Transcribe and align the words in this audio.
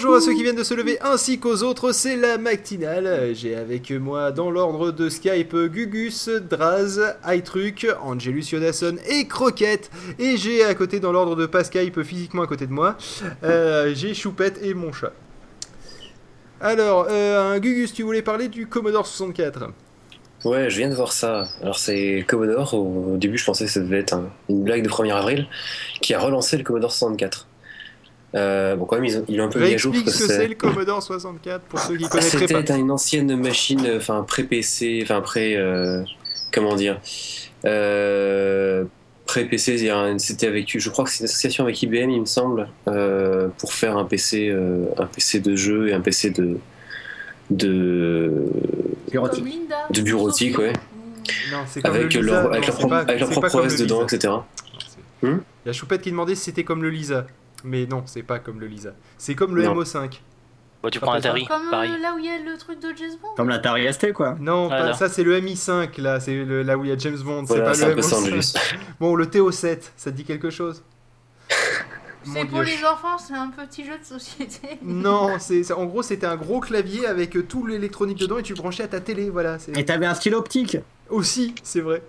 Bonjour 0.00 0.14
à 0.14 0.20
ceux 0.20 0.32
qui 0.34 0.44
viennent 0.44 0.54
de 0.54 0.62
se 0.62 0.74
lever 0.74 0.96
ainsi 1.00 1.40
qu'aux 1.40 1.64
autres, 1.64 1.90
c'est 1.90 2.14
la 2.14 2.38
matinale. 2.38 3.32
J'ai 3.34 3.56
avec 3.56 3.90
moi 3.90 4.30
dans 4.30 4.48
l'ordre 4.48 4.92
de 4.92 5.08
Skype 5.08 5.56
Gugus, 5.56 6.28
Draz, 6.28 7.00
iTruc, 7.26 7.84
Angelus 8.00 8.44
Yodasson 8.52 8.94
et 9.10 9.26
Croquette. 9.26 9.90
Et 10.20 10.36
j'ai 10.36 10.62
à 10.62 10.72
côté 10.76 11.00
dans 11.00 11.10
l'ordre 11.10 11.34
de 11.34 11.46
pas 11.46 11.64
Skype 11.64 12.00
physiquement 12.04 12.42
à 12.42 12.46
côté 12.46 12.68
de 12.68 12.72
moi, 12.72 12.96
euh, 13.42 13.90
j'ai 13.92 14.14
Choupette 14.14 14.60
et 14.62 14.72
mon 14.72 14.92
chat. 14.92 15.10
Alors, 16.60 17.08
euh, 17.10 17.58
Gugus, 17.58 17.92
tu 17.92 18.04
voulais 18.04 18.22
parler 18.22 18.46
du 18.46 18.68
Commodore 18.68 19.04
64 19.04 19.64
Ouais, 20.44 20.70
je 20.70 20.76
viens 20.78 20.90
de 20.90 20.94
voir 20.94 21.10
ça. 21.10 21.48
Alors 21.60 21.76
c'est 21.76 22.24
Commodore, 22.28 22.72
au 22.74 23.16
début 23.16 23.36
je 23.36 23.44
pensais 23.44 23.64
que 23.64 23.70
ça 23.72 23.80
devait 23.80 23.98
être 23.98 24.12
un- 24.14 24.30
une 24.48 24.62
blague 24.62 24.84
de 24.84 24.88
1er 24.88 25.10
avril, 25.10 25.48
qui 26.00 26.14
a 26.14 26.20
relancé 26.20 26.56
le 26.56 26.62
Commodore 26.62 26.92
64. 26.92 27.48
Euh, 28.34 28.76
bon, 28.76 28.84
quand 28.84 28.96
même, 28.96 29.06
ils 29.06 29.16
ont, 29.18 29.24
ils 29.28 29.40
un 29.40 29.48
peu 29.48 29.58
mis 29.60 29.72
à 29.74 29.76
jour. 29.78 29.92
Réexplique 29.92 30.04
parce 30.04 30.18
ce 30.18 30.26
que 30.26 30.32
c'est 30.32 30.48
le 30.48 30.54
Commodore 30.54 31.02
64 31.02 31.62
pour 31.62 31.78
ceux 31.80 31.96
qui 31.96 32.04
Ah, 32.04 32.08
connaîtraient 32.08 32.46
pas. 32.46 32.60
C'était 32.60 32.78
une 32.78 32.90
ancienne 32.90 33.34
machine, 33.36 33.88
enfin 33.96 34.22
pré-PC, 34.22 35.00
enfin 35.02 35.20
pré, 35.22 35.56
euh, 35.56 36.02
comment 36.52 36.74
dire, 36.74 37.00
euh, 37.64 38.84
pré-PC, 39.26 39.90
c'était 40.18 40.46
avec, 40.46 40.78
je 40.78 40.90
crois 40.90 41.04
que 41.04 41.10
c'est 41.10 41.20
une 41.20 41.24
association 41.24 41.64
avec 41.64 41.82
IBM, 41.82 42.10
il 42.10 42.20
me 42.20 42.26
semble, 42.26 42.68
euh, 42.88 43.48
pour 43.58 43.72
faire 43.72 43.96
un 43.96 44.04
PC, 44.04 44.48
euh, 44.50 44.84
un 44.98 45.06
PC 45.06 45.40
de 45.40 45.56
jeu 45.56 45.88
et 45.88 45.92
un 45.94 46.00
PC 46.00 46.30
de 46.30 46.58
de, 47.50 48.30
Bureautique. 49.10 49.44
De 49.90 50.02
bureautique, 50.02 50.58
ouais, 50.58 50.74
Non, 51.50 51.58
avec 51.84 52.12
le 52.12 52.20
leur, 52.20 52.52
avec 52.52 52.60
Non, 52.60 52.66
leur, 52.66 52.76
pro- 52.78 52.88
pas- 52.88 52.98
avec 52.98 53.20
leur 53.20 53.30
propre 53.30 53.54
OS 53.54 53.72
le 53.72 53.78
dedans, 53.78 54.02
Lisa. 54.02 54.16
etc. 54.16 54.34
Hmm 55.22 55.38
Il 55.64 55.68
y 55.68 55.70
a 55.70 55.72
Choupette 55.72 56.02
qui 56.02 56.10
demandait 56.10 56.34
si 56.34 56.42
c'était 56.44 56.64
comme 56.64 56.82
le 56.82 56.90
Lisa. 56.90 57.26
Mais 57.64 57.86
non, 57.86 58.02
c'est 58.06 58.22
pas 58.22 58.38
comme 58.38 58.60
le 58.60 58.66
Lisa. 58.66 58.90
C'est 59.16 59.34
comme 59.34 59.56
le 59.56 59.64
Non. 59.64 59.74
MO5. 59.74 60.20
Bah, 60.80 60.90
tu 60.90 61.00
prends 61.00 61.12
un 61.14 61.16
Atari, 61.16 61.44
Comme 61.46 61.66
euh, 61.66 61.70
pareil. 61.72 61.90
là 62.00 62.14
où 62.14 62.18
il 62.20 62.24
y 62.26 62.28
a 62.28 62.38
le 62.38 62.56
truc 62.56 62.78
de 62.80 62.88
James 62.96 63.10
Bond. 63.20 63.28
Comme 63.36 63.48
l'Atari 63.48 63.92
ST, 63.92 64.12
quoi. 64.12 64.36
Non, 64.38 64.68
pas- 64.68 64.94
ça 64.94 65.08
c'est 65.08 65.24
le 65.24 65.36
MI5 65.40 66.00
là, 66.00 66.20
c'est 66.20 66.44
le- 66.44 66.62
là 66.62 66.78
où 66.78 66.84
il 66.84 66.90
y 66.90 66.92
a 66.92 66.96
James 66.98 67.18
Bond, 67.18 67.42
Voilà, 67.42 67.74
c'est 67.74 67.86
pas 67.88 67.94
le 67.94 68.02
ça, 68.02 68.16
MO5. 68.16 68.22
Angelus. 68.22 68.54
Bon, 69.00 69.16
le 69.16 69.26
TO7, 69.26 69.90
ça 69.96 70.12
te 70.12 70.16
dit 70.16 70.22
quelque 70.24 70.50
chose? 70.50 70.84
C'est 72.24 72.44
pour 72.44 72.62
les 72.62 72.84
enfants, 72.84 73.16
c'est 73.18 73.34
un 73.34 73.48
petit 73.48 73.84
jeu 73.84 73.98
de 73.98 74.04
société. 74.04 74.78
Non, 74.82 75.38
c'est 75.38 75.62
c'est- 75.64 75.72
en 75.72 75.86
gros 75.86 76.02
c'était 76.02 76.26
un 76.26 76.36
gros 76.36 76.60
clavier 76.60 77.06
avec 77.06 77.48
tout 77.48 77.66
l'électronique 77.66 78.18
dedans 78.18 78.38
et 78.38 78.42
tu 78.42 78.52
le 78.52 78.58
branchais 78.58 78.82
à 78.84 78.88
ta 78.88 79.00
télé, 79.00 79.30
voilà. 79.30 79.58
c'est- 79.58 79.76
Et 79.76 79.84
t'avais 79.84 80.06
un 80.06 80.14
stylo 80.14 80.38
optique? 80.38 80.76
Aussi, 81.10 81.54
c'est 81.62 81.80
vrai. 81.80 82.02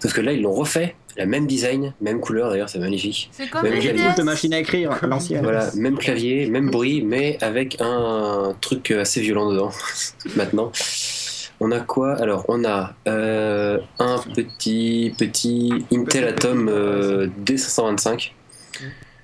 Sauf 0.00 0.12
que 0.12 0.20
là, 0.20 0.32
ils 0.32 0.42
l'ont 0.42 0.52
refait, 0.52 0.94
la 1.16 1.26
même 1.26 1.46
design, 1.46 1.92
même 2.00 2.20
couleur 2.20 2.50
d'ailleurs, 2.50 2.68
c'est 2.68 2.78
magnifique. 2.78 3.30
C'est 3.32 3.48
comme 3.48 3.68
DS. 3.68 4.16
de 4.16 4.22
machine 4.22 4.54
à 4.54 4.58
écrire, 4.58 4.98
l'ancienne. 5.06 5.42
Voilà, 5.42 5.70
même 5.74 5.98
clavier, 5.98 6.48
même 6.48 6.70
bruit, 6.70 7.02
mais 7.02 7.38
avec 7.40 7.76
un 7.80 8.54
truc 8.60 8.90
assez 8.90 9.20
violent 9.20 9.50
dedans. 9.50 9.70
Maintenant, 10.36 10.72
on 11.60 11.70
a 11.72 11.80
quoi? 11.80 12.14
Alors, 12.14 12.44
on 12.48 12.64
a 12.64 12.94
euh, 13.06 13.78
un 13.98 14.18
petit 14.34 15.14
petit 15.18 15.72
Intel 15.92 16.28
Atom 16.28 16.68
euh, 16.68 17.28
D525. 17.44 18.32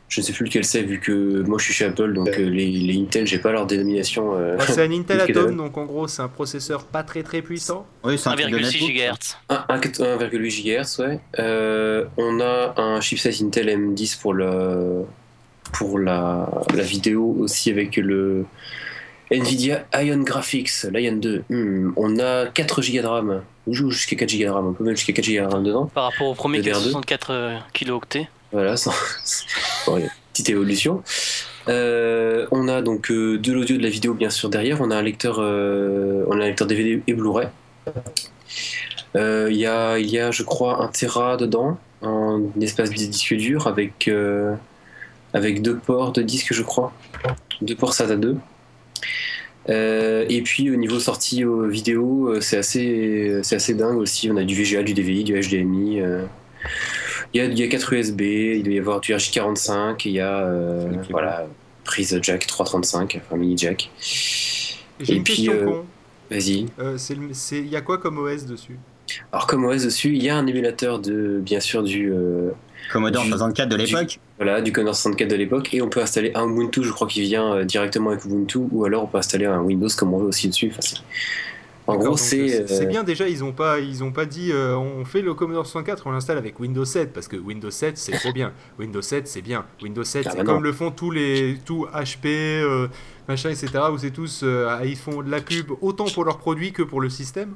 Je 0.09 0.21
ne 0.21 0.25
sais 0.27 0.33
plus 0.33 0.45
lequel 0.45 0.65
c'est 0.65 0.83
vu 0.83 1.01
que 1.01 1.43
moi 1.43 1.59
je 1.59 1.65
suis 1.65 1.75
chez 1.75 1.85
Apple, 1.87 2.13
donc 2.13 2.29
euh, 2.29 2.45
les, 2.49 2.71
les 2.71 2.97
Intel, 3.01 3.27
j'ai 3.27 3.39
pas 3.39 3.51
leur 3.51 3.67
dénomination. 3.67 4.37
euh, 4.39 4.57
Bah, 4.57 4.65
c'est 4.69 4.83
un 4.87 4.93
Intel 4.93 5.21
Atom, 5.29 5.57
donc 5.57 5.77
en 5.77 5.85
gros 5.85 6.07
c'est 6.07 6.23
un 6.23 6.29
processeur 6.29 6.85
pas 6.85 7.03
très 7.03 7.25
très 7.25 7.43
puissant. 7.43 7.87
Oui, 8.05 8.17
c'est 8.17 8.29
un 8.29 8.37
truc 8.37 8.51
de 8.51 8.59
1,6 8.59 8.63
netbook, 8.63 8.97
ça. 9.49 9.57
GHz. 9.75 9.97
1 10.09 10.27
1,8 10.29 10.63
GHz, 10.63 11.01
ouais. 11.01 11.21
Euh, 11.41 12.05
on 12.17 12.39
a 12.41 12.75
un 12.81 13.01
chipset 13.01 13.43
Intel 13.43 13.69
M10 13.69 14.21
pour, 14.21 14.33
le, 14.33 15.03
pour 15.73 15.99
la, 15.99 16.49
la 16.73 16.83
vidéo 16.85 17.37
aussi 17.41 17.71
avec 17.71 17.97
le 17.97 18.45
Nvidia 19.33 19.87
Ion 20.01 20.19
Graphics, 20.23 20.85
l'Ion 20.93 21.17
2. 21.17 21.45
Hmm, 21.51 21.93
on 21.97 22.19
a 22.21 22.47
4 22.47 22.81
Go 22.81 23.03
de 23.03 23.07
RAM. 23.07 23.43
On 23.67 23.73
joue 23.73 23.91
jusqu'à 23.91 24.15
4 24.15 24.33
Go 24.39 24.45
de 24.45 24.49
RAM, 24.51 24.67
on 24.69 24.73
peut 24.73 24.85
mettre 24.85 24.99
jusqu'à 24.99 25.13
4 25.13 25.27
Go 25.27 25.33
de 25.49 25.53
RAM 25.53 25.65
dedans. 25.65 25.87
Par 25.93 26.05
rapport 26.05 26.29
au 26.29 26.35
premier 26.35 26.61
qui 26.61 26.69
est 26.69 26.73
DDR2. 26.73 26.83
64 26.91 27.31
euh, 27.33 27.57
kilooctets. 27.73 28.29
Voilà, 29.87 30.09
petite 30.33 30.51
évolution. 30.51 31.03
Euh, 31.69 32.47
on 32.53 32.69
a 32.69 32.81
donc 32.81 33.11
euh, 33.11 33.39
de 33.39 33.53
l'audio, 33.53 33.77
de 33.77 33.83
la 33.83 33.89
vidéo 33.89 34.15
bien 34.15 34.31
sûr 34.31 34.49
derrière. 34.49 34.81
On 34.81 34.91
a 34.91 34.97
un 34.97 35.03
lecteur, 35.03 35.39
euh, 35.41 36.25
on 36.29 36.41
a 36.41 36.45
un 36.45 36.47
lecteur 36.47 36.67
DVD 36.67 37.03
et 37.07 37.13
Blu-ray. 37.13 37.49
Il 39.15 39.57
y, 39.57 39.67
a, 39.67 39.99
y 39.99 40.19
a, 40.19 40.31
je 40.31 40.43
crois, 40.43 40.83
un 40.83 40.89
Tera 40.89 41.39
dedans, 41.39 41.79
un 42.03 42.43
espace 42.61 42.91
de 42.91 42.97
disque 42.97 43.35
dur 43.35 43.67
avec, 43.67 44.11
avec 45.33 45.63
deux 45.63 45.77
ports 45.77 46.13
de 46.13 46.21
disque, 46.21 46.53
je 46.53 46.63
crois. 46.63 46.93
Deux 47.63 47.75
ports 47.75 47.95
SATA 47.95 48.17
2. 48.17 48.37
Euh, 49.69 50.27
et 50.29 50.43
puis 50.43 50.71
au 50.71 50.77
niveau 50.77 51.01
sortie 51.01 51.45
vidéo, 51.71 52.41
c'est 52.43 52.59
assez, 52.59 53.41
c'est 53.43 53.57
assez 53.57 53.73
dingue 53.73 53.97
aussi. 53.97 54.31
On 54.31 54.37
a 54.37 54.45
du 54.45 54.55
VGA, 54.55 54.83
du 54.83 54.93
DVI, 54.93 55.25
du 55.25 55.41
HDMI. 55.41 56.03
Il 57.37 57.39
y, 57.39 57.41
a, 57.43 57.45
il 57.45 57.59
y 57.59 57.63
a 57.63 57.69
4 57.69 57.93
USB, 57.93 58.21
il 58.23 58.63
doit 58.63 58.73
y 58.73 58.79
avoir 58.79 59.01
du 59.01 59.13
RJ45, 59.13 60.01
il 60.07 60.13
y 60.13 60.21
a 60.21 60.39
euh, 60.39 60.91
voilà, 61.11 61.47
prise 61.85 62.19
jack 62.23 62.47
335, 62.47 63.21
enfin 63.23 63.37
mini 63.37 63.59
jack. 63.59 63.91
J'ai 65.01 65.13
Et 65.13 65.17
une 65.17 65.23
puis, 65.23 65.35
question 65.35 65.53
euh, 65.53 65.65
con. 65.67 65.85
Vas-y. 66.31 66.67
Euh, 66.81 66.97
Il 67.53 67.67
y 67.69 67.77
a 67.77 67.83
quoi 67.83 67.99
comme 67.99 68.19
OS 68.19 68.47
dessus? 68.47 68.79
Alors 69.33 69.47
comme 69.47 69.67
OS 69.67 69.85
dessus, 69.85 70.15
il 70.17 70.23
y 70.23 70.31
a 70.31 70.37
un 70.37 70.47
émulateur 70.47 70.99
de 70.99 71.39
bien 71.43 71.61
sûr 71.61 71.83
du 71.83 72.11
euh, 72.11 72.53
Commodore 72.91 73.25
Du- 73.25 73.29
64 73.29 73.69
de 73.69 73.77
l'époque. 73.77 74.19
voilà 74.39 74.63
du 74.63 74.73
Commodore 74.73 74.95
64 74.97 75.29
de 75.29 75.37
l'époque 75.37 75.75
et 75.75 75.83
on 75.83 75.89
peut 75.91 76.01
installer 76.01 76.33
un 76.35 76.49
Ubuntu, 76.49 76.83
je 76.85 76.91
crois 76.91 77.07
qu'il 77.07 77.23
vient 77.25 77.53
euh, 77.55 77.65
directement 77.65 78.11
avec 78.11 78.25
Ubuntu 78.25 78.59
ou 78.73 78.85
alors 78.87 79.05
on 79.05 79.07
peut 79.09 79.19
installer 79.19 79.45
un 79.45 79.61
Windows 79.61 79.89
comme 79.97 80.15
on 80.15 80.19
veut 80.19 80.27
aussi 80.29 80.49
dessus. 80.49 80.73
Enfin, 80.77 80.81
en 81.87 81.97
gros, 81.97 82.17
c'est 82.17 82.63
euh, 82.63 82.67
c'est 82.67 82.87
bien 82.87 83.05
déjà, 83.05 83.29
ils 83.29 83.45
ont 83.45 83.53
pas, 83.53 83.79
ils 83.79 84.03
ont 84.03 84.13
pas 84.13 84.27
dit 84.27 84.51
euh, 84.53 84.77
on 84.77 85.05
fait 85.05 85.23
le 85.23 85.35
Commodore 85.35 85.67
64, 85.67 86.07
on 86.07 86.11
l'installe 86.11 86.39
avec 86.39 86.59
Windows 86.59 86.85
7 86.85 87.13
parce 87.13 87.29
que 87.29 87.37
Windows 87.37 87.71
7 87.71 87.97
c'est 87.97 88.13
trop 88.13 88.33
bien. 88.33 88.53
Windows 88.79 89.03
7 89.03 89.29
c'est 89.29 89.43
bien. 89.43 89.65
Windows 89.83 90.05
7 90.05 90.27
Ah 90.27 90.33
c'est 90.37 90.45
comme 90.45 90.63
le 90.63 90.73
font 90.73 90.91
tous 90.91 91.11
les 91.11 91.59
tout 91.65 91.87
HP 91.93 92.27
euh, 92.27 92.89
machin 93.29 93.51
etc 93.51 93.69
où 93.93 93.99
c'est 93.99 94.11
tous 94.11 94.41
euh, 94.43 94.79
ils 94.85 94.97
font 94.97 95.23
de 95.23 95.31
la 95.31 95.41
pub 95.41 95.73
autant 95.81 96.07
pour 96.07 96.25
leurs 96.25 96.39
produits 96.39 96.73
que 96.73 96.83
pour 96.83 97.01
le 97.01 97.09
système. 97.09 97.55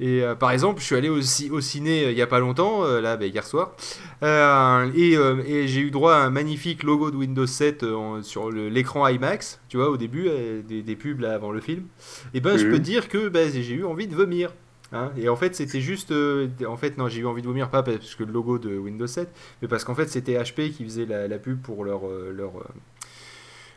Et 0.00 0.22
euh, 0.24 0.34
par 0.34 0.50
exemple, 0.50 0.80
je 0.80 0.86
suis 0.86 0.96
allé 0.96 1.08
au, 1.10 1.18
au 1.18 1.60
ciné 1.60 2.06
euh, 2.06 2.10
il 2.12 2.16
y 2.18 2.22
a 2.22 2.26
pas 2.26 2.40
longtemps, 2.40 2.84
euh, 2.84 3.00
là, 3.00 3.16
bah, 3.16 3.26
hier 3.26 3.44
soir, 3.46 3.72
et, 4.94 5.12
et 5.14 5.68
j'ai 5.68 5.80
eu 5.80 5.90
droit 5.90 6.14
à 6.14 6.18
un 6.24 6.30
magnifique 6.30 6.82
logo 6.82 7.10
de 7.10 7.16
Windows 7.16 7.46
7 7.46 7.82
euh, 7.82 7.94
en- 7.94 8.22
sur 8.22 8.50
l'écran 8.50 9.06
IMAX, 9.08 9.60
tu 9.68 9.76
vois, 9.76 9.90
au 9.90 9.96
début, 9.96 10.28
des, 10.66 10.82
des 10.82 10.96
pubs 10.96 11.20
là 11.20 11.34
avant 11.34 11.52
le 11.52 11.60
film. 11.60 11.84
Et 12.34 12.40
ben, 12.40 12.56
je 12.56 12.66
peux 12.66 12.78
te 12.78 12.82
dire 12.84 13.08
que 13.08 13.28
bah, 13.28 13.48
j'ai 13.50 13.74
eu 13.74 13.84
envie 13.84 14.06
de 14.08 14.14
vomir. 14.14 14.52
hein. 14.92 15.12
et 15.16 15.28
en 15.28 15.36
fait, 15.36 15.54
c'était 15.54 15.80
juste. 15.80 16.10
euh, 16.12 16.48
en 16.66 16.76
fait, 16.76 16.98
non, 16.98 17.08
j'ai 17.08 17.20
eu 17.20 17.26
envie 17.26 17.42
de 17.42 17.46
vomir, 17.46 17.70
pas 17.70 17.82
parce 17.82 18.14
que 18.14 18.24
le 18.24 18.32
logo 18.32 18.58
de 18.58 18.76
Windows 18.78 19.06
7, 19.06 19.28
mais 19.62 19.68
parce 19.68 19.84
qu'en 19.84 19.94
fait, 19.94 20.08
c'était 20.08 20.34
HP 20.42 20.70
qui 20.70 20.84
faisait 20.84 21.06
la, 21.06 21.28
la 21.28 21.38
pub 21.38 21.60
pour 21.62 21.84
leur. 21.84 22.02
leur 22.32 22.52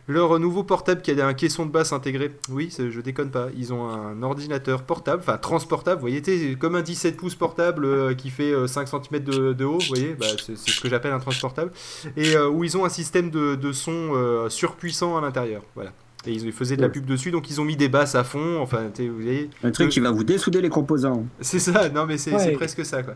leur 0.07 0.37
nouveau 0.39 0.63
portable 0.63 1.01
qui 1.01 1.11
a 1.11 1.25
un 1.27 1.33
caisson 1.33 1.65
de 1.65 1.71
basse 1.71 1.93
intégré. 1.93 2.31
Oui, 2.49 2.73
je 2.77 2.99
déconne 3.01 3.29
pas. 3.31 3.47
Ils 3.57 3.73
ont 3.73 3.87
un 3.87 4.21
ordinateur 4.23 4.83
portable, 4.83 5.21
enfin 5.21 5.37
transportable. 5.37 6.01
Vous 6.01 6.07
voyez, 6.07 6.55
comme 6.55 6.75
un 6.75 6.81
17 6.81 7.15
pouces 7.17 7.35
portable 7.35 7.85
euh, 7.85 8.13
qui 8.13 8.29
fait 8.29 8.51
euh, 8.53 8.67
5 8.67 8.87
cm 8.87 9.23
de, 9.23 9.53
de 9.53 9.65
haut. 9.65 9.79
Vous 9.79 9.87
voyez, 9.89 10.15
bah, 10.19 10.25
c'est 10.43 10.57
ce 10.57 10.81
que 10.81 10.89
j'appelle 10.89 11.13
un 11.13 11.19
transportable. 11.19 11.71
Et 12.17 12.35
euh, 12.35 12.49
où 12.49 12.63
ils 12.63 12.75
ont 12.77 12.85
un 12.85 12.89
système 12.89 13.29
de, 13.29 13.55
de 13.55 13.71
son 13.71 14.11
euh, 14.13 14.49
surpuissant 14.49 15.17
à 15.17 15.21
l'intérieur. 15.21 15.61
Voilà. 15.75 15.91
Et 16.25 16.31
ils 16.31 16.53
faisaient 16.53 16.77
de 16.77 16.81
la 16.81 16.87
pub 16.87 17.03
dessus, 17.05 17.31
donc 17.31 17.49
ils 17.49 17.59
ont 17.59 17.65
mis 17.65 17.75
des 17.75 17.89
basses 17.89 18.15
à 18.15 18.23
fond. 18.23 18.61
Enfin, 18.61 18.83
vous 18.97 19.13
voyez. 19.21 19.49
Un 19.61 19.71
truc 19.71 19.89
qui 19.89 19.99
va 19.99 20.09
vous 20.09 20.23
dessouder 20.23 20.61
les 20.61 20.69
composants. 20.69 21.25
C'est 21.41 21.59
ça, 21.59 21.89
non 21.89 22.05
mais 22.05 22.17
c'est 22.17 22.33
Ouais. 22.33 22.51
presque 22.53 22.85
ça 22.85 23.03
quoi. 23.03 23.15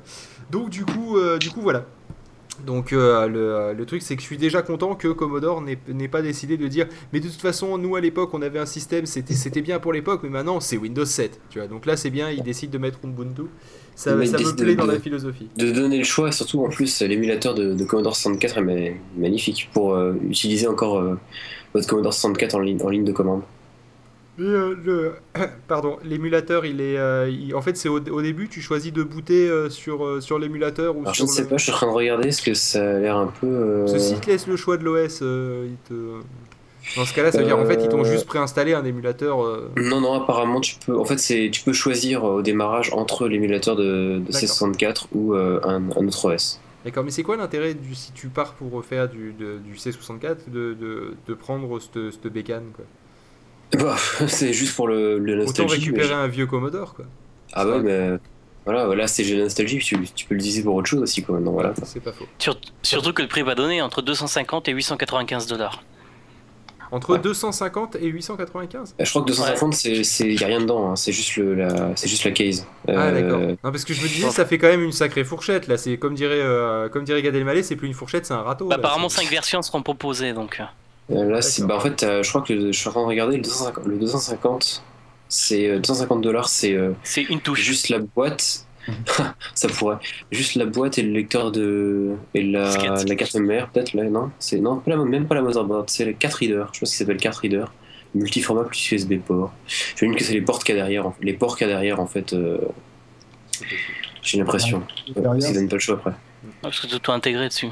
Donc 0.51 0.69
du 0.69 0.83
coup, 0.83 1.15
euh, 1.17 1.37
du 1.37 1.49
coup 1.49 1.61
voilà. 1.61 1.85
Donc 2.65 2.91
euh, 2.93 3.27
le, 3.27 3.73
le 3.77 3.85
truc 3.85 4.01
c'est 4.01 4.15
que 4.15 4.21
je 4.21 4.27
suis 4.27 4.37
déjà 4.37 4.61
content 4.61 4.95
que 4.95 5.07
Commodore 5.09 5.61
n'ait 5.61 6.07
pas 6.07 6.21
décidé 6.21 6.57
de 6.57 6.67
dire 6.67 6.87
mais 7.13 7.19
de 7.19 7.27
toute 7.27 7.39
façon 7.41 7.77
nous 7.77 7.95
à 7.95 8.01
l'époque 8.01 8.31
on 8.33 8.41
avait 8.41 8.59
un 8.59 8.65
système 8.65 9.05
c'était 9.05 9.33
c'était 9.35 9.61
bien 9.61 9.79
pour 9.79 9.93
l'époque 9.93 10.21
mais 10.23 10.29
maintenant 10.29 10.59
c'est 10.59 10.77
Windows 10.77 11.05
7 11.05 11.39
tu 11.49 11.59
vois. 11.59 11.67
Donc 11.67 11.85
là 11.85 11.95
c'est 11.97 12.09
bien 12.09 12.29
ils 12.31 12.41
décident 12.43 12.71
de 12.73 12.77
mettre 12.77 12.99
Ubuntu. 13.03 13.43
Ça, 13.95 14.15
Mais 14.15 14.25
ils 14.25 14.31
ça 14.31 14.37
me 14.37 14.55
plaît 14.55 14.75
de- 14.75 14.79
dans 14.79 14.85
la 14.85 14.99
philosophie. 14.99 15.47
De 15.57 15.71
donner 15.71 15.97
le 15.97 16.03
choix 16.03 16.29
et 16.29 16.31
surtout 16.31 16.63
en 16.63 16.69
plus 16.69 17.01
l'émulateur 17.01 17.55
de, 17.55 17.73
de 17.73 17.83
Commodore 17.83 18.15
64 18.15 18.57
est 18.59 18.61
ma- 18.61 18.97
magnifique 19.17 19.69
pour 19.73 19.95
euh, 19.95 20.13
utiliser 20.29 20.67
encore 20.67 20.99
euh, 20.99 21.15
votre 21.73 21.87
Commodore 21.87 22.13
64 22.13 22.55
en 22.55 22.59
ligne, 22.59 22.79
en 22.83 22.89
ligne 22.89 23.03
de 23.05 23.11
commande. 23.11 23.41
Mais, 24.37 24.45
euh, 24.45 24.75
le... 24.83 25.13
Pardon, 25.67 25.97
l'émulateur, 26.03 26.65
il 26.65 26.79
est. 26.81 26.97
euh, 26.97 27.29
il- 27.29 27.55
En 27.55 27.61
fait, 27.61 27.75
c'est 27.77 27.89
au, 27.89 27.99
au 27.99 28.21
début, 28.21 28.47
tu 28.49 28.61
choisis 28.61 28.93
de 28.93 29.03
booter 29.03 29.49
euh, 29.49 29.69
sur, 29.69 30.05
euh, 30.05 30.21
sur 30.21 30.37
l'émulateur 30.39 30.95
ou 30.95 31.01
Alors, 31.01 31.13
je 31.13 31.17
sur 31.19 31.25
ne 31.25 31.31
sais 31.31 31.41
le- 31.43 31.47
pas, 31.47 31.57
je 31.57 31.63
suis 31.63 31.71
en 31.71 31.75
train 31.75 31.87
de 31.87 31.91
regarder 31.91 32.23
parce 32.29 32.41
que 32.41 32.53
ça 32.53 32.81
a 32.81 32.99
l'air 32.99 33.17
un 33.17 33.27
peu. 33.27 33.85
Ce 33.87 33.97
site 33.99 34.25
laisse 34.25 34.47
le 34.47 34.55
choix 34.55 34.77
de 34.77 34.83
l'OS. 34.83 35.19
te... 35.19 36.19
Dans 36.95 37.03
ce 37.05 37.13
cas-là, 37.13 37.31
ça 37.31 37.39
veut 37.39 37.45
dire 37.45 37.57
en 37.59 37.65
fait, 37.65 37.83
ils 37.83 37.89
t'ont 37.89 38.03
juste 38.03 38.25
préinstallé 38.25 38.73
un 38.73 38.85
émulateur. 38.85 39.39
Non, 39.75 39.99
non, 40.01 40.13
apparemment, 40.13 40.61
tu 40.61 40.75
peux. 40.85 40.97
En 40.97 41.03
fait, 41.05 41.17
c'est 41.17 41.49
tu 41.51 41.61
peux 41.63 41.73
choisir 41.73 42.23
au 42.23 42.41
démarrage 42.41 42.91
entre 42.93 43.27
l'émulateur 43.27 43.75
de, 43.75 44.19
de 44.19 44.31
C64 44.31 45.07
ou 45.13 45.33
un, 45.33 45.61
un 45.63 45.89
autre 46.07 46.33
OS. 46.33 46.59
D'accord, 46.85 47.03
mais 47.03 47.11
c'est 47.11 47.23
quoi 47.23 47.35
l'intérêt 47.35 47.73
du 47.73 47.93
si 47.95 48.13
tu 48.13 48.29
pars 48.29 48.53
pour 48.53 48.85
faire 48.85 49.09
du, 49.09 49.33
de- 49.33 49.57
du 49.57 49.73
C64 49.75 50.49
de, 50.49 50.73
de, 50.79 51.13
de 51.27 51.33
prendre 51.33 51.77
cette 51.81 52.27
bécane 52.27 52.65
quoi? 52.73 52.85
Bah, 53.73 53.95
c'est 54.27 54.53
juste 54.53 54.75
pour 54.75 54.87
le, 54.87 55.19
le 55.19 55.33
Autant 55.33 55.43
nostalgie. 55.63 55.73
récupérer 55.75 56.07
mais- 56.09 56.13
un 56.13 56.27
vieux 56.27 56.45
Commodore 56.45 56.93
quoi. 56.93 57.05
Ah 57.53 57.65
ouais, 57.67 57.79
mais 57.79 58.11
voilà, 58.65 58.93
là 58.95 59.07
c'est 59.07 59.23
la 59.23 59.43
nostalgie, 59.43 59.79
tu, 59.79 59.97
tu 60.15 60.25
peux 60.25 60.35
l'utiliser 60.35 60.63
pour 60.63 60.75
autre 60.75 60.87
chose 60.89 61.01
aussi 61.01 61.23
quoi. 61.23 61.35
maintenant, 61.35 61.51
voilà. 61.51 61.73
C'est 61.83 61.99
pas 62.01 62.11
faux. 62.11 62.25
Sur- 62.39 62.59
surtout 62.83 63.13
que 63.13 63.21
le 63.21 63.27
prix 63.27 63.41
va 63.41 63.55
donner 63.55 63.81
entre 63.81 64.01
250 64.01 64.67
et 64.67 64.71
895 64.73 65.47
dollars. 65.47 65.83
Entre 66.89 67.09
Ouais. 67.11 67.19
250 67.19 67.97
et 67.97 68.05
895 68.07 68.95
Euh, 68.97 69.03
Je 69.03 69.09
crois 69.09 69.21
que 69.21 69.27
250, 69.27 69.73
c'est 69.73 70.05
c'est 70.05 70.33
y 70.33 70.41
a 70.41 70.47
rien 70.47 70.61
dedans, 70.61 70.89
hein, 70.91 70.95
c'est 70.95 71.11
juste 71.11 71.35
le 71.35 71.53
la 71.53 71.93
c'est 71.97 72.07
juste 72.07 72.23
la 72.23 72.31
case. 72.31 72.65
Ah 72.87 72.91
Euh, 72.91 73.11
d'accord. 73.11 73.41
Non 73.41 73.71
parce 73.71 73.83
que 73.83 73.93
je 73.93 74.01
me 74.01 74.07
disais 74.07 74.29
ça 74.29 74.45
fait 74.45 74.57
quand 74.57 74.69
même 74.69 74.81
une 74.83 74.93
sacrée 74.93 75.25
fourchette 75.25 75.67
là. 75.67 75.75
C'est 75.77 75.97
comme 75.97 76.15
dirait 76.15 76.39
euh, 76.39 76.87
comme 76.87 77.03
dirait 77.03 77.21
Gad 77.21 77.35
Elmaleh, 77.35 77.63
c'est 77.63 77.75
plus 77.75 77.87
une 77.87 77.93
fourchette, 77.93 78.25
c'est 78.25 78.33
un 78.33 78.41
râteau. 78.41 78.67
Bah, 78.69 78.75
là. 78.75 78.79
apparemment, 78.79 79.09
C'est- 79.09 79.21
5 79.23 79.29
versions 79.29 79.61
seront 79.61 79.83
proposées 79.83 80.31
donc. 80.31 80.61
Euh, 81.11 81.15
Euh, 81.15 81.29
Là, 81.31 81.41
c'est- 81.41 81.63
bah, 81.65 81.75
en 81.77 81.79
fait, 81.79 82.03
euh, 82.03 82.21
je 82.23 82.29
crois 82.29 82.41
que 82.41 82.71
je 82.71 82.77
suis 82.77 82.87
en 82.87 82.91
train 82.91 83.01
de 83.03 83.07
regarder 83.07 83.37
le 83.37 83.43
250, 83.43 83.85
le 83.85 83.97
250 83.97 84.83
c'est 85.29 85.67
euh, 85.69 85.77
250 85.79 86.21
dollars, 86.21 86.47
c'est 86.49 86.73
euh, 86.73 86.91
C'est 87.03 87.23
une 87.23 87.41
touche. 87.41 87.61
juste 87.61 87.89
la 87.89 87.99
boîte. 87.99 88.63
ça 89.53 89.67
pourrait. 89.67 89.97
Juste 90.31 90.55
la 90.55 90.65
boîte 90.65 90.97
et 90.97 91.01
le 91.01 91.11
lecteur 91.11 91.51
de 91.51 92.11
et 92.33 92.41
la, 92.43 92.73
carte 93.17 93.35
mère 93.35 93.67
peut-être 93.69 93.93
là 93.93 94.05
non? 94.05 94.31
C'est 94.39 94.59
non 94.59 94.77
pas 94.77 94.91
la- 94.91 94.97
même 95.03 95.27
pas 95.27 95.35
la 95.35 95.41
motherboard 95.41 95.89
c'est 95.89 96.05
le 96.05 96.13
4 96.13 96.35
reader 96.35 96.63
je 96.71 96.79
pense 96.79 96.89
qu'il 96.91 96.97
s'appelle 96.97 97.17
4 97.17 97.35
reader 97.39 97.65
multiformat 98.15 98.63
plus 98.63 98.89
USB 98.93 99.19
port. 99.19 99.51
J'imagine 99.97 100.17
que 100.17 100.23
c'est 100.23 100.31
les 100.31 100.41
portes 100.41 100.63
qu'il 100.63 100.73
y 100.73 100.77
a 100.79 100.81
derrière 100.81 101.07
en- 101.07 101.15
les 101.21 101.33
ports 101.33 101.57
qu'il 101.57 101.67
y 101.67 101.69
a 101.69 101.73
derrière 101.73 101.99
en 101.99 102.07
fait 102.07 102.31
euh, 102.31 102.59
j'ai 104.21 104.37
l'impression. 104.37 104.81
Derrière. 105.13 105.33
euh, 105.33 105.39
ça 105.41 105.53
donne 105.53 105.67
pas 105.67 105.75
le 105.75 105.79
choix 105.81 105.95
après. 105.95 106.11
Ouais, 106.11 106.49
Parce 106.61 106.79
que 106.79 106.87
tout 106.87 107.11
est 107.11 107.13
intégré 107.13 107.47
dessus. 107.49 107.67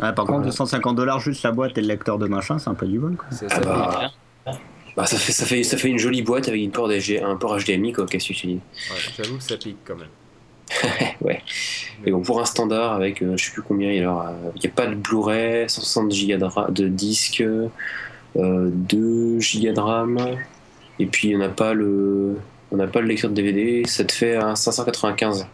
Par 0.00 0.24
contre, 0.26 0.42
250 0.46 0.96
dollars 0.96 1.20
juste 1.20 1.42
la 1.42 1.52
boîte 1.52 1.76
et 1.78 1.80
le 1.80 1.88
lecteur 1.88 2.18
de 2.18 2.26
machin, 2.26 2.58
c'est 2.58 2.70
un 2.70 2.74
peu 2.74 2.86
du 2.86 2.98
vol 2.98 3.16
quoi. 3.16 3.26
Ah 3.30 3.34
ça 3.34 3.60
bah. 3.60 4.00
fait- 4.44 4.50
bah 4.96 5.06
ça 5.06 5.16
fait 5.18 5.32
ça 5.32 5.46
fait 5.46 5.62
ça 5.62 5.76
fait 5.76 5.88
une 5.88 5.98
jolie 5.98 6.22
boîte 6.22 6.48
avec 6.48 6.60
une 6.60 6.72
port 6.72 6.90
un 6.90 7.36
port 7.36 7.56
HDMI 7.58 7.92
quoi 7.92 8.06
qu'est-ce 8.06 8.28
que 8.28 8.32
tu 8.32 8.46
dis? 8.48 8.54
Ouais, 8.90 8.96
J'avoue 9.16 9.36
que 9.36 9.42
ça 9.42 9.56
pique 9.56 9.78
quand 9.84 9.96
même. 9.96 10.08
ouais 11.20 11.42
mais 12.04 12.12
bon 12.12 12.22
pour 12.22 12.40
un 12.40 12.44
standard 12.44 12.92
avec 12.92 13.22
euh, 13.22 13.36
je 13.36 13.44
sais 13.44 13.50
plus 13.52 13.62
combien 13.62 13.90
il 13.90 13.96
y 13.96 13.98
a 14.00 14.02
alors, 14.02 14.22
euh, 14.22 14.50
il 14.56 14.62
y 14.64 14.66
a 14.66 14.70
pas 14.70 14.86
de 14.86 14.94
Blu-ray 14.94 15.68
160 15.68 16.08
Go 16.08 16.36
de, 16.36 16.70
de 16.72 16.88
disque 16.88 17.40
euh, 17.40 17.68
2 18.36 19.38
Go 19.38 19.72
de 19.72 19.80
RAM 19.80 20.18
et 20.98 21.06
puis 21.06 21.34
on 21.34 21.38
n'a 21.38 21.48
pas 21.48 21.72
le 21.74 22.36
on 22.70 22.76
n'a 22.76 22.86
pas 22.86 23.00
le 23.00 23.08
lecteur 23.08 23.30
de 23.30 23.36
DVD 23.36 23.84
ça 23.86 24.04
te 24.04 24.12
fait 24.12 24.36
un 24.36 24.54
595 24.54 25.46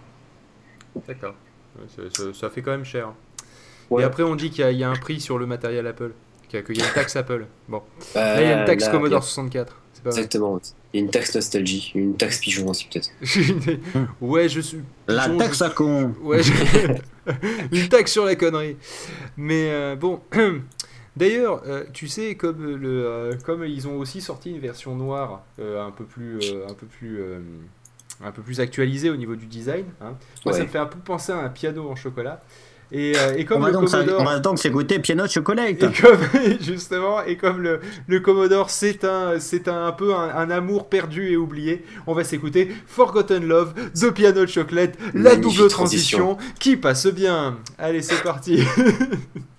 D'accord. 1.07 1.35
Ouais, 1.79 1.87
ça- 1.89 2.03
ça- 2.25 2.33
ça 2.35 2.51
fait 2.51 2.63
quand 2.63 2.71
même 2.71 2.85
cher. 2.85 3.13
Ouais. 3.91 4.03
Et 4.03 4.05
après 4.05 4.23
on 4.23 4.35
dit 4.37 4.51
qu'il 4.51 4.61
y, 4.61 4.65
a- 4.65 4.71
il 4.73 4.79
y 4.79 4.85
a 4.85 4.91
un 4.91 4.97
prix 4.97 5.21
sur 5.21 5.39
le 5.39 5.47
matériel 5.47 5.87
Apple. 5.87 6.13
Qu'il 6.49 6.59
y 6.61 6.63
a, 6.63 6.65
qu'il 6.65 6.79
y 6.79 6.83
a 6.83 6.87
une 6.87 6.93
taxe 6.93 7.17
Apple. 7.17 7.47
Bon. 7.69 7.83
Bah, 8.15 8.35
Là 8.37 8.43
il 8.43 8.49
y 8.49 8.53
a 8.53 8.61
une 8.61 8.67
taxe 8.67 8.85
là, 8.87 8.91
Commodore 8.93 9.21
il 9.21 9.25
y 9.25 9.29
64. 9.29 9.77
C'est 9.93 10.01
a- 10.01 10.05
pas 10.05 10.11
vrai. 10.11 10.19
exactement 10.21 10.61
il 10.95 11.01
y 11.01 11.03
a 11.03 11.05
une 11.05 11.11
taxe 11.11 11.35
nostalgie 11.35 11.93
une 11.95 12.17
taxe 12.17 12.39
pigeon 12.39 12.69
aussi 12.69 12.89
peut-être 12.89 13.11
ouais, 14.21 14.49
je 14.49 14.61
suis. 14.61 14.79
La 15.09 15.25
pigeon, 15.25 15.39
taxe 15.39 15.59
je- 15.59 15.65
à 15.65 15.71
con 15.71 16.15
Ouais, 16.23 16.43
je- 16.43 16.53
une 17.73 17.89
taxe 17.89 18.13
sur 18.13 18.25
la 18.25 18.35
connerie. 18.37 18.77
Mais 19.37 19.71
euh, 19.71 19.97
bon. 19.97 20.21
D'ailleurs, 21.17 21.63
euh, 21.67 21.85
tu 21.95 22.09
sais, 22.09 22.35
comme, 22.35 22.77
le, 22.77 23.07
euh, 23.07 23.33
comme 23.45 23.65
ils 23.65 23.89
ont 23.89 23.97
aussi 23.99 24.21
sorti 24.21 24.51
une 24.51 24.59
version 24.59 24.95
noire 24.95 25.43
euh, 25.59 25.83
un 25.85 25.91
peu 25.91 26.05
plus, 26.05 26.39
euh, 26.53 26.67
un 26.69 26.75
peu 26.75 26.85
plus, 26.87 27.19
euh, 27.21 27.39
un 28.23 28.33
peu 28.33 28.43
plus 28.43 28.61
actualisée 28.61 29.09
au 29.09 29.17
niveau 29.17 29.35
du 29.35 29.47
design, 29.47 29.87
hein, 30.03 30.13
moi 30.45 30.53
ça 30.55 30.63
me 30.63 30.67
fait 30.69 30.77
un 30.79 30.85
peu 30.87 30.99
penser 30.99 31.33
à 31.33 31.39
un 31.39 31.49
piano 31.49 31.89
en 31.89 31.97
chocolat. 31.97 32.43
Et, 32.93 33.15
euh, 33.17 33.35
et 33.37 33.43
on 33.43 33.47
comme 33.47 33.63
va, 33.63 33.69
le 33.69 33.73
donc 33.75 33.91
Commodore, 33.91 34.21
on 34.21 34.25
va 34.25 34.39
donc 34.39 34.59
s'écouter 34.59 34.99
Piano 35.01 35.27
Chocolate 35.27 35.71
et 35.71 35.77
comme 35.77 36.19
justement, 36.61 37.23
et 37.25 37.37
comme 37.37 37.61
le, 37.61 37.81
le 38.07 38.21
Commodore, 38.21 38.71
c'est 38.71 39.05
un, 39.05 39.41
c'est 39.41 39.67
un, 39.69 39.87
un 39.87 39.93
peu 39.93 40.15
un, 40.15 40.35
un 40.37 40.51
amour 40.51 40.89
perdu 40.89 41.31
et 41.31 41.37
oublié. 41.37 41.85
On 42.07 42.15
va 42.15 42.23
s'écouter 42.23 42.71
Forgotten 42.87 43.47
Love 43.47 43.75
de 44.01 44.11
Piano 44.11 44.43
de 44.43 44.47
Chocolate, 44.47 44.95
la 45.15 45.31
Magnifique 45.31 45.43
double 45.59 45.69
transition. 45.69 46.37
transition 46.37 46.55
qui 46.61 46.77
passe 46.77 47.07
bien. 47.09 47.59
Allez, 47.79 48.03
c'est 48.03 48.23
parti. 48.23 48.63